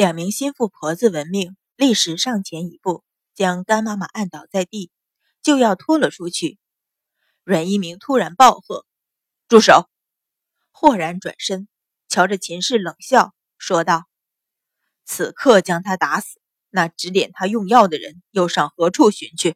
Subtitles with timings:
[0.00, 3.04] 两名心腹婆子闻命，立时上前一步，
[3.34, 4.90] 将干妈妈按倒在地，
[5.42, 6.58] 就要拖了出去。
[7.44, 8.86] 阮一鸣突然暴喝
[9.46, 9.90] ：“住手！”
[10.72, 11.68] 豁然转身，
[12.08, 14.04] 瞧着秦氏冷笑说道
[15.04, 16.40] ：“此刻将他打死，
[16.70, 19.54] 那指点他用药的人又上何处寻去？”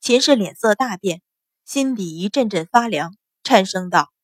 [0.00, 1.20] 秦氏脸色大变，
[1.66, 3.14] 心底一阵阵发凉，
[3.44, 4.14] 颤声道：“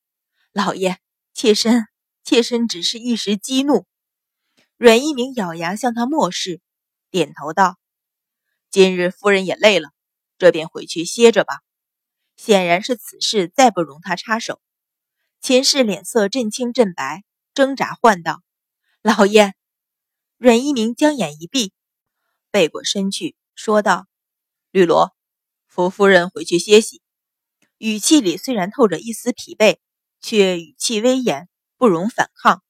[0.53, 0.97] 老爷，
[1.35, 1.87] 妾身，
[2.25, 3.85] 妾身只是一时激怒。”
[4.79, 6.61] 阮一鸣咬牙向他漠视，
[7.11, 7.81] 点头道
[8.71, 9.91] ：“今日夫人也累了，
[10.39, 11.59] 这便回去歇着吧。”
[12.39, 14.63] 显然是此事再不容他插手。
[15.41, 17.25] 秦氏脸色阵青阵白，
[17.55, 18.41] 挣扎唤道
[19.03, 19.53] ：“老爷！”
[20.39, 21.73] 阮一鸣将眼一闭，
[22.53, 24.07] 背过身去说道
[24.71, 25.13] ：“绿萝。”
[25.67, 27.03] 扶夫人回去歇息，
[27.79, 29.79] 语气里虽然透着一丝疲惫，
[30.21, 32.63] 却语气威严，不容反抗。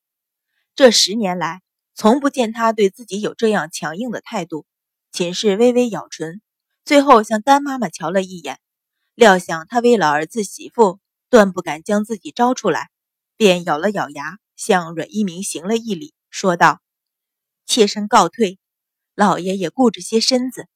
[0.73, 1.61] 这十年来，
[1.99, 4.65] 从不见他对自己有这样强硬的态度。
[5.11, 6.41] 秦氏微微咬唇，
[6.85, 8.57] 最后向干妈妈瞧了一眼，
[9.15, 12.89] 料想他为了儿子媳妇，断不敢将自己招出来，
[13.35, 16.79] 便咬了咬牙，向阮一鸣行了一礼，说道
[17.67, 18.59] ：“妾身告退，
[19.13, 20.69] 老爷也顾着些身子。”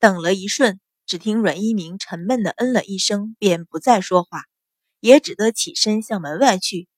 [0.00, 0.80] 等了一瞬。
[1.06, 4.44] 只听阮一鸣沉闷的嗯了一声，便不再说话，
[4.98, 6.88] 也只得起身向门外去。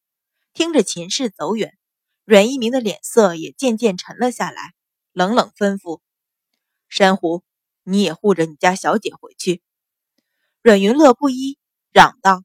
[0.55, 1.79] 听着秦氏走远，
[2.25, 4.75] 阮一鸣的脸色也渐渐沉了下来，
[5.13, 6.01] 冷冷吩咐
[6.89, 7.43] ：“珊瑚，
[7.83, 9.63] 你也护着你家小姐回去。”
[10.63, 11.59] 阮云乐不依，
[11.91, 12.45] 嚷道：“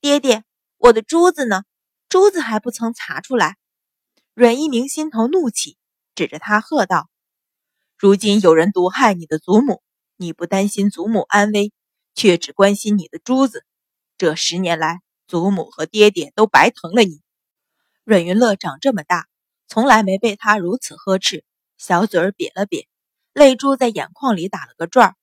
[0.00, 0.44] 爹爹，
[0.78, 1.62] 我的珠子呢？
[2.08, 3.56] 珠子还不曾查出来。”
[4.34, 5.78] 阮一鸣心头怒起，
[6.14, 7.08] 指着他喝道
[7.96, 9.82] ：“如今有人毒害你的祖母！”
[10.16, 11.72] 你不担心祖母安危，
[12.14, 13.64] 却只关心你的珠子。
[14.16, 17.23] 这十年来，祖母和爹爹都白疼了你。
[18.04, 19.26] 阮云乐长这么大，
[19.66, 21.42] 从来没被他如此呵斥，
[21.78, 22.86] 小嘴儿瘪了瘪，
[23.32, 25.16] 泪珠在眼眶里打了个转儿。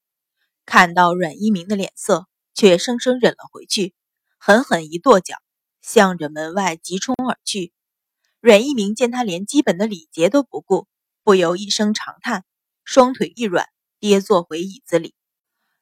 [0.65, 3.93] 看到阮一鸣的脸色，却生生忍了回去，
[4.39, 5.37] 狠狠一跺脚，
[5.81, 7.71] 向着门外急冲而去。
[8.39, 10.87] 阮一鸣见他连基本的礼节都不顾，
[11.23, 12.43] 不由一声长叹，
[12.83, 13.67] 双腿一软。
[13.99, 15.13] 跌坐回椅子里，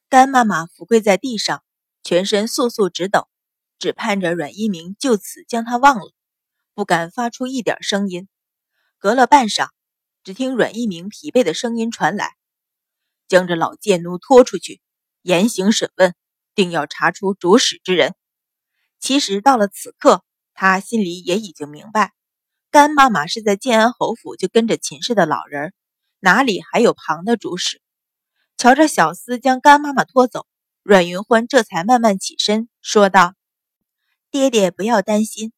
[0.10, 1.64] 干妈妈伏跪在地上，
[2.04, 3.30] 全身簌簌直抖，
[3.78, 6.12] 只盼着阮一鸣就此将她忘了，
[6.80, 8.30] 不敢发出一点声音。
[9.00, 9.68] 隔了半晌，
[10.24, 12.38] 只听阮一鸣疲惫的声音传来
[13.28, 14.80] ：“将这老贱奴拖出去，
[15.22, 16.16] 严刑审问，
[16.56, 18.16] 定要查出主使之人。”
[18.98, 20.24] 其实到了此刻，
[20.54, 22.14] 他心里也已经明白，
[22.72, 25.74] 干妈妈是在建安侯府就跟着秦氏的老人，
[26.20, 27.82] 哪里还有旁的主使？
[28.56, 30.48] 瞧着小厮将干妈妈拖走，
[30.82, 33.34] 阮云欢这才慢慢起身，说道
[34.32, 35.52] ：“爹爹不要担心，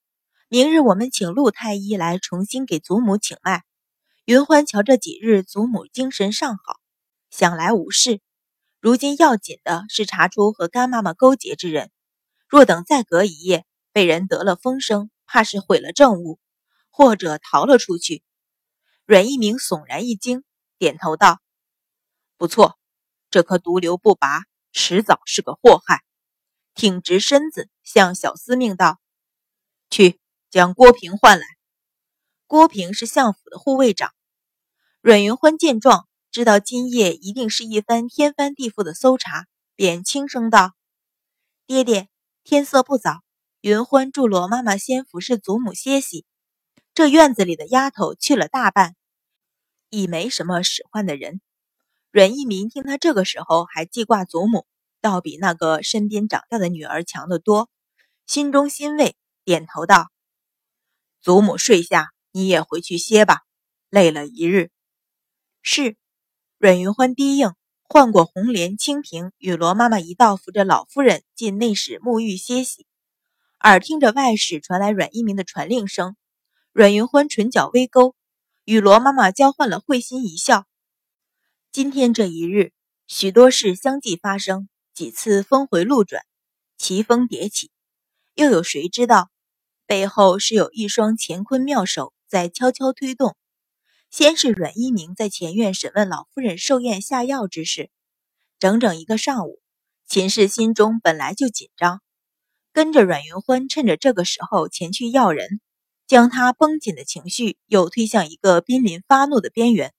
[0.53, 3.63] 明日我们请陆太医来重新给祖母请脉。
[4.25, 6.81] 云欢瞧这几日祖母精神尚好，
[7.29, 8.19] 想来无事。
[8.81, 11.89] 如今要紧的是查出和干妈妈勾结之人。
[12.49, 16.37] 若等再隔一夜，被人得了风声，怕是毁了政务，
[16.89, 18.21] 或者逃了出去。”
[19.07, 20.43] 阮一鸣悚然一惊，
[20.77, 21.39] 点头道
[22.35, 22.77] ：“不错。”
[23.31, 26.03] 这颗毒瘤不拔，迟早是个祸害。
[26.75, 28.99] 挺直身子，向小厮命道
[29.89, 30.19] ：“去
[30.51, 31.45] 将郭平唤来。”
[32.45, 34.13] 郭平是相府的护卫长。
[35.01, 40.73] 阮云欢见状，知道今夜一定是一番天翻地覆的搜查，便轻声道
[41.65, 42.09] ：“爹爹，
[42.43, 43.21] 天色不早，
[43.61, 46.25] 云欢祝罗妈妈先服侍祖母歇息。
[46.93, 48.95] 这院子里的丫头去了大半，
[49.89, 51.41] 已没什么使唤的人。”
[52.11, 54.67] 阮一民听他这个时候还记挂祖母，
[54.99, 57.69] 倒比那个身边长大的女儿强得多，
[58.27, 60.11] 心中欣慰，点头道
[61.21, 63.41] ：“祖母睡下，你也回去歇吧，
[63.89, 64.69] 累了一日。”
[65.61, 65.97] 是。
[66.57, 72.85] 阮云欢低应，换过红莲、清平，与罗妈妈一道扶着老夫人进内室沐浴歇息。
[73.61, 76.15] 耳听着外室传来阮一鸣的传令声，
[76.71, 78.15] 阮云欢唇角微勾，
[78.63, 80.67] 与罗妈妈交换了会心一笑。
[81.71, 82.73] 今天这一日，
[83.07, 86.23] 许多事相继发生，几次峰回路转，
[86.77, 87.71] 奇峰迭起。
[88.35, 89.30] 又有谁知道，
[89.91, 93.35] 背后是有一双乾坤妙手在悄悄推动？
[94.09, 97.89] 先是阮一鸣在前院审问老夫人寿宴下药之事，
[98.57, 99.59] 整整一个上午，
[100.07, 102.01] 秦氏心中本来就紧张，
[102.71, 105.59] 跟着阮云欢趁着这个时候前去要人，
[106.07, 109.93] 将他绷紧的情绪又推向一个濒临发怒的边缘。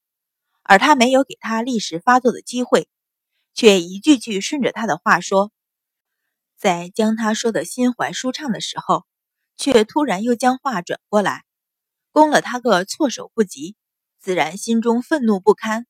[0.62, 2.88] 而他没有给他立时发作的机会，
[3.52, 5.52] 却一句句顺着他的话说，
[6.56, 9.04] 在将他说的心怀舒畅的时候，
[9.62, 11.44] 却突然又将话转过来，
[12.10, 13.76] 攻了他个措手不及，
[14.18, 15.86] 自然心中愤怒不堪。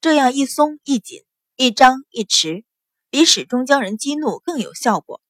[0.00, 1.22] 这样一松一紧，
[1.54, 2.64] 一张一弛，
[3.10, 5.20] 比始终将人激怒更有效果。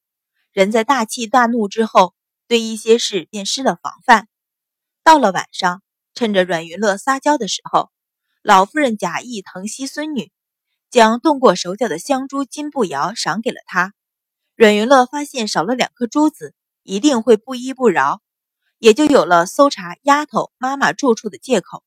[0.52, 2.14] 人在大气大怒之后，
[2.46, 4.28] 对一些事便失了防范。
[5.02, 5.82] 到了晚上，
[6.14, 7.90] 趁着阮云乐撒娇的时候，
[8.40, 10.30] 老夫人假意疼惜孙女，
[10.90, 13.94] 将动过手脚的香珠金步摇赏给了他。
[14.54, 18.22] 阮云乐发现少了两颗珠子，一定会不依不饶。
[18.78, 21.82] 也就有了搜查丫头妈妈住处的借口，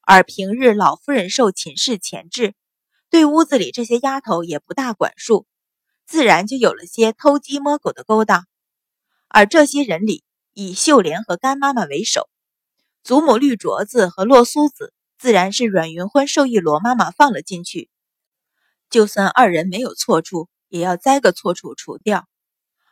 [0.00, 2.54] 而平日老夫人受秦氏钳制，
[3.08, 5.46] 对屋子里这些丫头也不大管束，
[6.06, 8.46] 自然就有了些偷鸡摸狗的勾当。
[9.28, 12.28] 而这些人里，以秀莲和干妈妈为首，
[13.04, 17.90] 祖母绿镯子和洛苏子自然是阮云欢授意罗妈妈放了进去。
[18.90, 22.26] 就算二人没有错处，也要栽个错处除掉。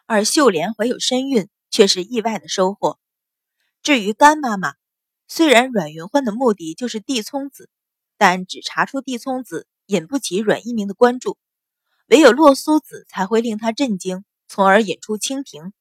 [0.06, 2.98] 而秀莲怀有身孕，却是意外的收获。
[3.82, 4.74] 至于干妈妈，
[5.26, 7.70] 虽然阮云欢的目的就是地葱子，
[8.18, 11.38] 但只查出地葱子引不起阮一鸣的关注，
[12.08, 15.72] 唯有洛苏子才会令他震惊，从而引出清平。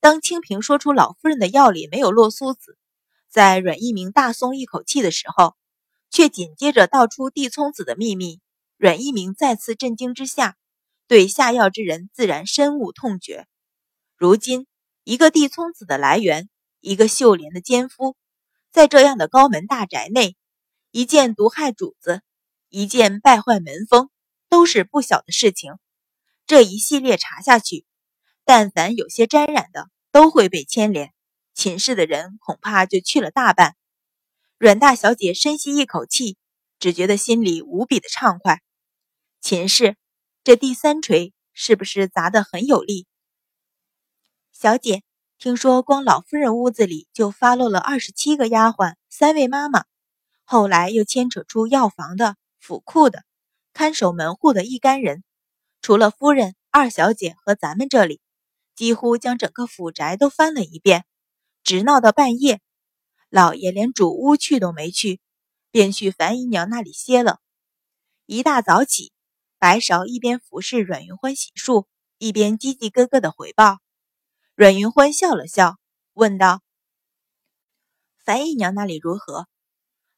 [0.00, 2.78] 当清平说出老夫人的药里没有洛苏子，
[3.28, 5.56] 在阮一鸣大松一口气的时候，
[6.10, 8.40] 却紧接着道出地葱子的秘密。
[8.76, 10.56] 阮一鸣再次震惊之下，
[11.08, 13.48] 对下药之人自然深恶痛绝。
[14.16, 14.68] 如今
[15.02, 16.48] 一个地聪子的来源。
[16.80, 18.16] 一个秀莲的奸夫，
[18.70, 20.36] 在这样的高门大宅内，
[20.92, 22.22] 一件毒害主子，
[22.68, 24.10] 一件败坏门风，
[24.48, 25.72] 都是不小的事情。
[26.46, 27.84] 这一系列查下去，
[28.44, 31.12] 但凡有些沾染的，都会被牵连。
[31.52, 33.74] 秦氏的人恐怕就去了大半。
[34.56, 36.38] 阮大小姐深吸一口气，
[36.78, 38.62] 只觉得心里无比的畅快。
[39.40, 39.96] 秦氏，
[40.44, 43.06] 这第三锤是不是砸得很有力？
[44.52, 45.02] 小姐。
[45.40, 49.84] 听说光老夫人屋子里就发落了二十七个丫鬟，三位妈妈，
[50.42, 53.22] 后来又牵扯出药房的、府库的、
[53.72, 55.22] 看守门户的一干人，
[55.80, 58.20] 除了夫人、二小姐和咱们这里，
[58.74, 61.04] 几乎将整个府宅都翻了一遍，
[61.62, 62.60] 直闹到半夜，
[63.28, 65.20] 老爷连主屋去都没去，
[65.70, 67.38] 便去樊姨娘那里歇了。
[68.26, 69.12] 一大早起，
[69.60, 71.86] 白芍一边服侍阮云欢洗漱，
[72.18, 73.78] 一边叽叽咯咯的回报。
[74.54, 75.78] 阮云欢笑了笑，
[76.12, 76.62] 问道
[78.24, 79.48] ：“樊姨娘那里如何？”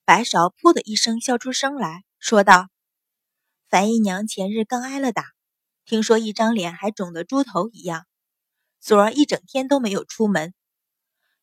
[0.04, 2.68] 白芍噗的一声笑出声来说道
[3.70, 5.24] ：“樊姨娘前日刚挨了打，
[5.86, 8.04] 听说一张脸还肿得猪头一样，
[8.78, 10.52] 昨儿一整天都没有出门。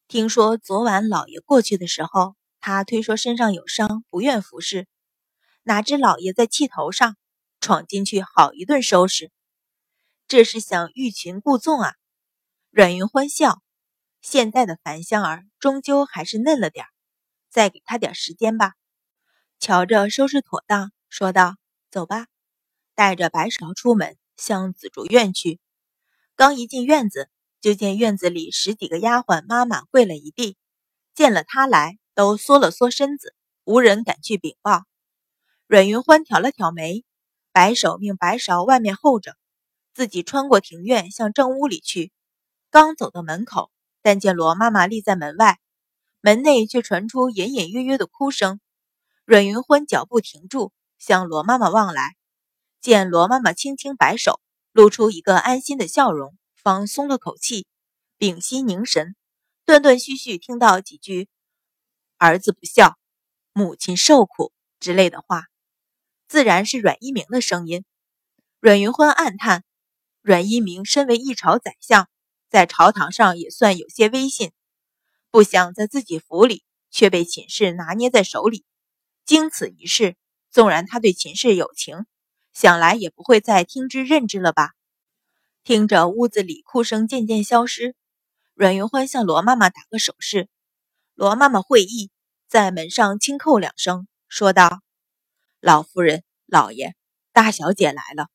[0.08, 4.88] 听说昨晚老爷过去的时候，她推说身上有伤，不愿服侍。
[5.64, 7.18] 哪知老爷在气头上，
[7.68, 9.30] 闯进去好一顿收拾，
[10.30, 11.96] 这是想欲擒故纵啊！”
[12.72, 13.62] 阮云欢笑，
[14.22, 16.90] 现在的樊香儿终究还是嫩了点儿，
[17.50, 18.75] 再给她点时间吧。
[19.60, 21.58] 瞧着收拾妥当，说道
[21.92, 22.28] ：“走吧。”
[22.96, 25.60] 带着白芍出门，向紫竹院去。
[26.38, 27.30] 刚一进院子，
[27.60, 30.56] 就见院子里十几个丫鬟妈妈跪了一地，
[31.14, 33.36] 见了他来，都缩了缩身子，
[33.66, 34.86] 无人敢去禀报。
[35.68, 37.04] 阮云欢挑了挑眉，
[37.57, 39.36] 摆手命白芍外面候着，
[39.92, 42.12] 自己穿过庭院，向正屋里去。
[42.69, 43.71] 刚走到门口，
[44.04, 45.57] 但见罗妈妈立在门外，
[46.21, 48.59] 门内却传出隐隐约约的哭声。
[49.25, 52.16] 阮云欢脚步停住，向罗妈妈望来，
[52.80, 54.40] 见罗妈妈轻轻摆手，
[54.71, 57.66] 露出一个安心的笑容，方松了口气，
[58.19, 59.16] 屏息凝神，
[59.66, 61.28] 断断续续听到几句
[62.18, 62.99] “儿子不孝，
[63.52, 65.45] 母亲受苦”之类的话，
[66.28, 67.86] 自然是阮一鸣的声音。
[68.60, 69.64] 阮云欢暗叹：
[70.22, 72.10] 阮一鸣身为一朝宰相。
[72.50, 74.52] 在朝堂上也算有些威信，
[75.31, 78.64] 不想在自己府里却被秦氏拿捏在手里。
[79.26, 80.16] 经此一事，
[80.50, 82.06] 纵然他对秦氏有情，
[82.54, 84.72] 想来也不会再听之任之了吧？
[85.66, 87.96] 听着屋子里哭声渐渐消失，
[88.54, 90.48] 阮云欢向罗妈妈打个手势，
[91.16, 92.12] 罗妈妈会意，
[92.48, 94.80] 在门上轻叩两声，说道
[95.59, 96.95] ：“老夫人、老爷、
[97.33, 98.28] 大小姐来了。”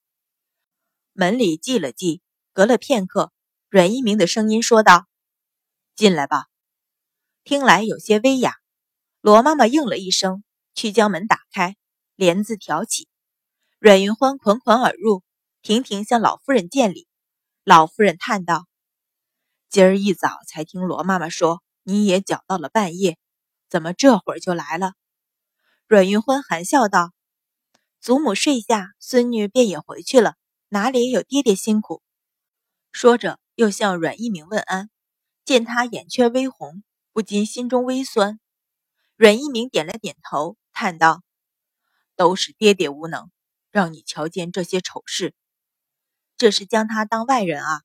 [1.15, 2.21] 门里寂了寂，
[2.53, 3.33] 隔了片刻。
[3.69, 5.07] 阮一鸣的声音说道
[5.97, 6.47] ：“进来吧。”
[7.45, 8.57] 听来有些威哑。
[9.21, 11.77] 罗妈妈应了一声，去将门打开，
[12.17, 13.09] 帘子挑起。
[13.79, 15.23] 阮云欢款款而入，
[15.61, 17.09] 频频向老夫人见礼。
[17.65, 18.67] 老夫人叹道
[19.71, 23.19] ：“今儿一早才听罗妈妈说，你也搅到了半夜，
[23.69, 24.93] 怎么这会儿就来了？”
[25.93, 27.13] 阮云欢含笑道
[28.01, 30.37] ：“祖母睡下，孙女便也回去了，
[30.71, 32.01] 哪里有爹爹辛苦？”
[32.93, 33.39] 说着。
[33.57, 34.89] 又向阮一鸣问安，
[35.45, 36.83] 见他眼圈微红，
[37.13, 38.41] 不禁心中微酸。
[39.17, 41.23] 阮一鸣点了点头，叹道
[42.17, 43.31] ：“都是爹爹无能，
[43.71, 45.35] 让你瞧见这些丑事。
[46.39, 47.83] 这是将他当外人啊？”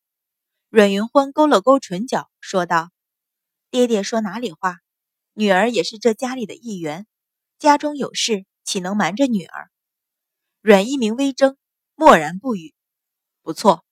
[0.72, 2.92] 阮云欢勾了勾唇角，说道
[3.70, 4.78] ：“爹爹说哪里话？
[5.34, 7.06] 女儿也是这家里的一员，
[7.60, 9.70] 家中有事，岂能瞒着女儿？”
[10.62, 11.58] 阮一鸣微怔，
[11.96, 12.74] 默然不语。
[13.42, 13.86] 不错，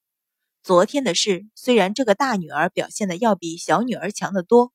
[0.62, 4.72] 昨天的事虽然这个大女儿表现的要比小女儿强得多。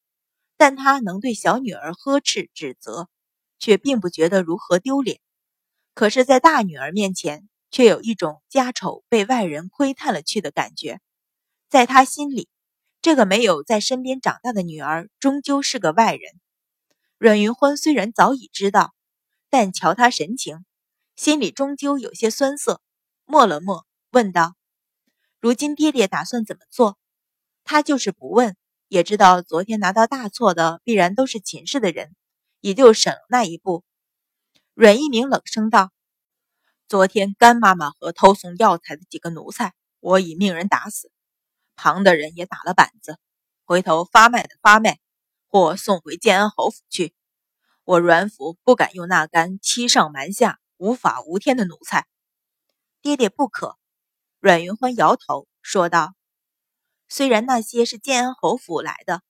[0.57, 3.09] 但他能对小女儿呵斥指责，
[3.57, 5.19] 却并不觉得如何丢脸。
[5.95, 10.99] 可是，在大女儿面前，却有一种家丑被外人窥探了去的感觉。
[11.67, 12.47] 在他心里，
[13.01, 16.39] 这个没有在身边长大的女儿，终究是个外人。
[17.21, 18.95] 阮云欢虽然早已知道，
[19.51, 20.65] 但瞧他神情，
[21.15, 22.81] 心里终究有些酸涩。
[23.25, 24.55] 默了默，问道
[25.39, 26.97] ：“如今爹爹打算怎么做？”
[27.63, 28.57] 他就是不问。
[28.87, 32.15] 也知道昨天拿到大错的必然都是秦氏的人，
[32.59, 33.83] 也就省了那一步。
[34.73, 35.91] 阮一鸣冷声道
[36.89, 41.11] ：“昨天干妈妈和偷送药材的几个奴才，我已命人打死，
[41.75, 43.19] 旁的人也打了板子。
[43.63, 44.97] 回头发卖的发卖，
[45.51, 47.13] 或送回建安侯府去。
[47.83, 52.07] 我阮府不敢用那干欺上瞒下、无法无天的奴才。”
[53.03, 53.77] 爹爹不可。
[54.39, 56.15] 阮云欢摇头说道。
[57.09, 59.21] 虽然那些是建安侯府来的，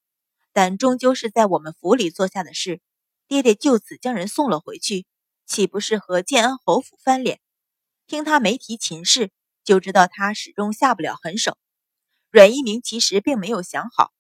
[0.54, 2.80] 但终究是在我们府里做下的事。
[3.28, 5.08] 爹爹就此将人送了回去，
[5.48, 7.42] 岂不是和建安侯府翻脸？
[8.06, 9.32] 听他没提秦氏，
[9.64, 11.58] 就知道他始终下不了狠手。
[12.30, 14.12] 阮一鸣其实并没有想好，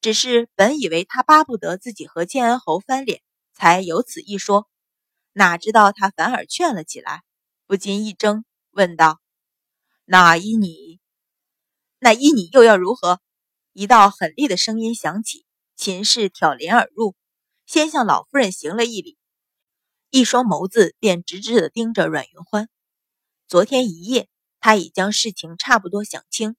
[0.00, 3.20] 只是本以为他巴不得自己和建安侯翻脸，
[3.52, 4.68] 才有此一说。
[5.32, 7.22] 哪知道他反而劝了起来，
[7.66, 9.20] 不禁一怔，问道
[10.04, 11.00] ：“那依你？”
[12.00, 13.20] 那依你又要如何？
[13.72, 15.44] 一道狠厉的声音响起，
[15.76, 17.16] 秦氏挑帘而入，
[17.66, 19.18] 先向老夫人行了一礼，
[20.10, 22.68] 一双眸子便直直地盯着阮云欢。
[23.48, 24.28] 昨天一夜，
[24.60, 26.56] 他已将事情差不多想清。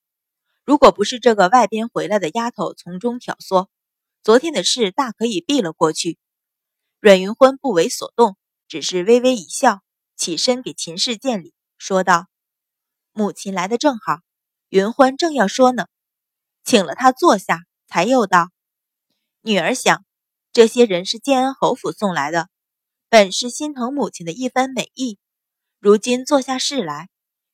[0.69, 3.69] 如果不是这个外边回来的丫头从中挑唆，
[4.21, 6.19] 昨天的事大可以避了过去。
[6.99, 9.81] 阮云欢不为所动，只是微微一笑，
[10.15, 12.27] 起身给秦氏见礼，说道
[13.13, 14.19] ：“母亲来的正好。”
[14.69, 15.87] 云欢正要说呢，
[16.63, 18.51] 请了他坐下，才又道
[19.41, 20.05] ：“女儿想，
[20.53, 22.47] 这些人是建安侯府送来的，
[23.09, 25.17] 本是心疼母亲的一番美意。
[25.79, 27.09] 如今做下事来，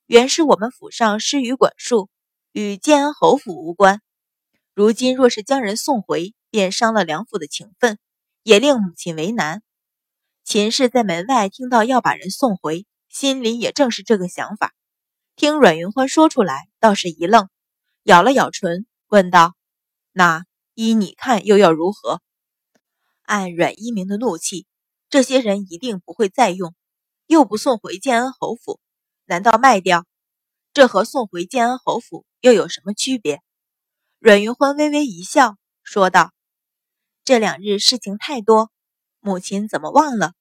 [0.06, 2.10] 原是我们府上失于管束，
[2.58, 4.02] 与建安侯府无关。
[4.74, 8.00] 如今若是将人送回，便伤了梁府的情分，
[8.44, 9.62] 也令母亲为难。”
[10.46, 14.74] 秦氏在门外听到要把人送回，心里也正是这个想法。
[15.36, 17.50] 听阮云欢说出来，倒是一愣，
[18.04, 19.54] 咬了咬唇，问道
[20.14, 20.46] ：“那
[20.76, 22.22] 依你看，又要如何？”
[23.24, 24.66] 按阮一鸣的怒气，
[25.10, 26.74] 这些人一定不会再用，
[27.28, 28.80] 又不送回建安侯府，
[29.26, 30.06] 难道卖掉？
[30.76, 33.42] 这和送回建安侯府又有什么区别？
[34.20, 36.34] 阮云欢微微一笑，说道
[37.24, 38.70] ：“这两日事情太多，
[39.22, 40.34] 母亲怎么忘了？